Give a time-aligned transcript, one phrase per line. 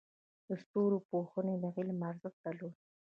[0.47, 2.73] د ستورپوهنې علم ارزښت درلود